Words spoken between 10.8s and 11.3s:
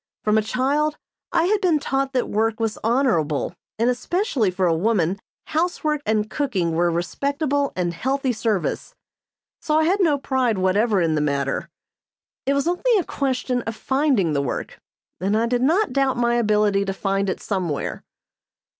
in the